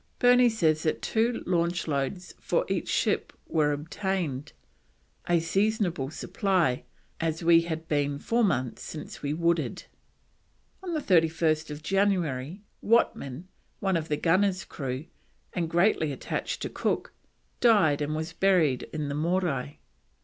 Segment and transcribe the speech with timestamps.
[0.17, 4.51] Burney says that two launch loads for each ship were obtained,
[5.29, 6.85] "a seasonable supply,
[7.19, 9.83] as we had been four months since we wooded."
[10.81, 13.43] On 31st January Whatman,
[13.79, 15.05] one of the gunner's crew,
[15.53, 17.13] and greatly attached to Cook,
[17.59, 19.77] died and was buried in the Morai.